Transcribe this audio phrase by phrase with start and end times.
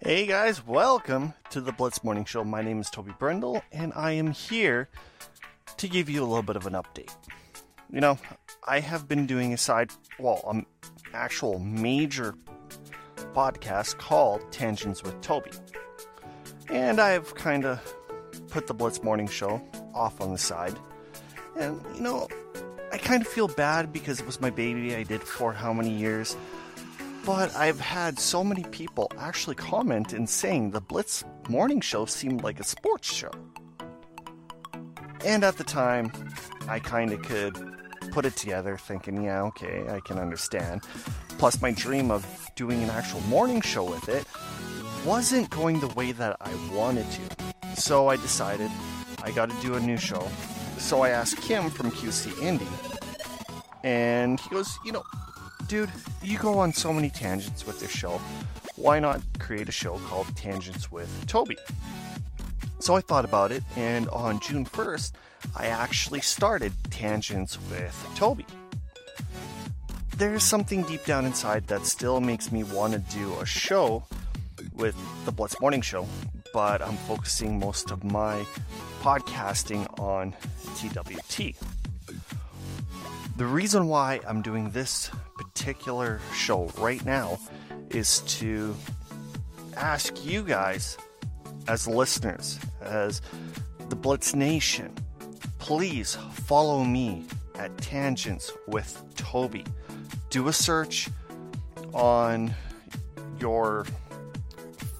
[0.00, 2.44] Hey guys, welcome to the Blitz Morning Show.
[2.44, 4.88] My name is Toby Brendel, and I am here
[5.76, 7.12] to give you a little bit of an update.
[7.90, 8.16] You know,
[8.64, 9.90] I have been doing a side,
[10.20, 10.66] well, an
[11.12, 12.36] actual major
[13.34, 15.50] podcast called Tangents with Toby.
[16.70, 17.80] And I've kind of
[18.50, 19.60] put the Blitz Morning Show
[19.94, 20.78] off on the side.
[21.58, 22.28] And, you know,
[22.92, 25.90] I kind of feel bad because it was my baby I did for how many
[25.90, 26.36] years.
[27.28, 32.42] But I've had so many people actually comment and saying the Blitz Morning Show seemed
[32.42, 33.30] like a sports show.
[35.26, 36.10] And at the time,
[36.68, 37.54] I kind of could
[38.12, 40.84] put it together thinking, yeah, okay, I can understand.
[41.36, 42.24] Plus, my dream of
[42.56, 44.24] doing an actual morning show with it
[45.04, 47.78] wasn't going the way that I wanted to.
[47.78, 48.70] So I decided
[49.22, 50.26] I got to do a new show.
[50.78, 52.66] So I asked Kim from QC Indie,
[53.84, 55.02] and he goes, you know,
[55.68, 55.90] dude,
[56.22, 58.20] you go on so many tangents with this show.
[58.76, 61.58] Why not create a show called Tangents with Toby?
[62.80, 65.12] So I thought about it, and on June 1st,
[65.54, 68.46] I actually started Tangents with Toby.
[70.16, 74.04] There's something deep down inside that still makes me want to do a show
[74.72, 76.06] with the Blitz Morning Show,
[76.54, 78.44] but I'm focusing most of my
[79.02, 80.34] podcasting on
[80.76, 81.54] TWT.
[83.38, 87.38] The reason why I'm doing this particular show right now
[87.88, 88.74] is to
[89.76, 90.98] ask you guys,
[91.68, 93.22] as listeners, as
[93.90, 94.92] the Blitz Nation,
[95.60, 99.64] please follow me at Tangents with Toby.
[100.30, 101.08] Do a search
[101.94, 102.52] on
[103.38, 103.86] your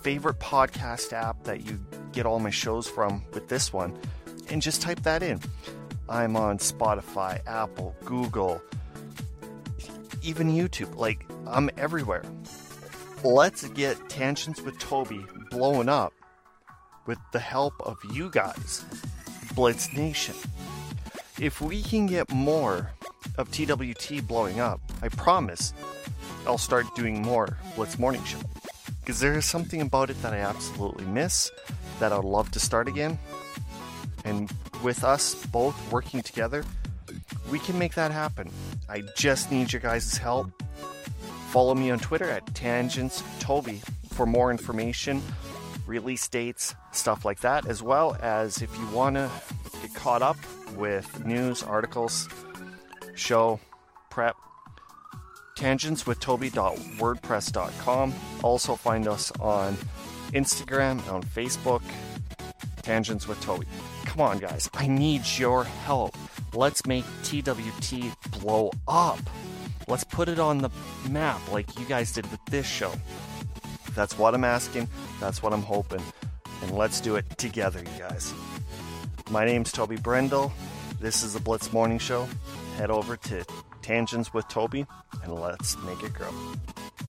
[0.01, 3.99] favorite podcast app that you get all my shows from with this one
[4.49, 5.41] and just type that in.
[6.09, 8.63] I'm on Spotify, Apple, Google,
[10.23, 10.97] even YouTube.
[10.97, 12.25] Like, I'm everywhere.
[13.25, 16.13] Let's get Tangents with Toby blowing up
[17.07, 18.85] with the help of you guys,
[19.55, 20.35] Blitz Nation.
[21.39, 22.91] If we can get more
[23.37, 25.73] of TWT blowing up, I promise
[26.47, 28.39] I'll start doing more Blitz Morning Show.
[29.01, 31.51] Because there is something about it that I absolutely miss
[31.99, 33.19] that I'd love to start again.
[34.29, 34.53] And
[34.83, 36.63] with us both working together,
[37.51, 38.53] we can make that happen.
[38.89, 40.51] I just need your guys' help.
[41.49, 43.81] Follow me on Twitter at Tangents Toby
[44.11, 45.23] for more information,
[45.87, 49.31] release dates, stuff like that, as well as if you want to
[49.81, 50.37] get caught up
[50.77, 52.29] with news, articles,
[53.15, 53.59] show,
[54.11, 54.37] prep,
[55.57, 58.15] tangentswithtoby.wordpress.com.
[58.43, 59.75] Also find us on
[60.33, 61.81] Instagram, on Facebook,
[62.89, 63.67] Tangents with Toby.
[64.07, 66.17] Come on, guys, I need your help.
[66.55, 69.21] Let's make TWT blow up.
[69.89, 70.71] Let's put it on the
[71.11, 72.91] map like you guys did with this show.
[73.95, 74.89] That's what I'm asking.
[75.21, 76.01] That's what I'm hoping.
[76.63, 78.33] And let's do it together, you guys.
[79.31, 80.51] My name's Toby Brendel.
[80.99, 82.27] This is the Blitz Morning Show.
[82.79, 83.45] Head over to
[83.83, 84.87] Tangents with Toby
[85.23, 86.33] and let's make it grow.